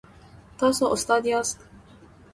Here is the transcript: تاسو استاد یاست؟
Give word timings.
تاسو 0.59 0.83
استاد 0.93 1.23
یاست؟ 1.31 1.57